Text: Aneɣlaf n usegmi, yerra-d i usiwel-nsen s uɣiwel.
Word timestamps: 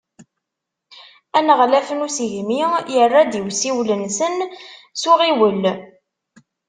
Aneɣlaf 1.37 1.87
n 1.97 2.05
usegmi, 2.07 2.61
yerra-d 2.93 3.33
i 3.39 3.41
usiwel-nsen 3.47 4.35
s 5.01 5.03
uɣiwel. 5.11 5.63